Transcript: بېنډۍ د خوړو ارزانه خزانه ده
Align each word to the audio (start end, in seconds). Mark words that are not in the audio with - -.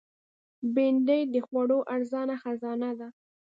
بېنډۍ 0.73 1.21
د 1.33 1.35
خوړو 1.45 1.79
ارزانه 1.95 2.35
خزانه 2.41 2.91
ده 2.99 3.07